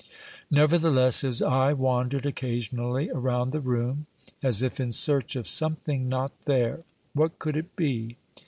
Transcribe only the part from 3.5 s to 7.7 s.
the room, as if in search of something not there. What could